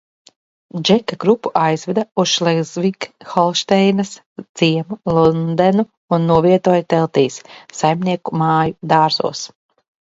[0.89, 4.15] Džeka grupu aizveda uz Šlezvig Holšteinas
[4.63, 5.89] ciemu Lundenu
[6.19, 7.41] un novietoja teltīs,
[7.85, 9.49] saimnieku māju dārzos.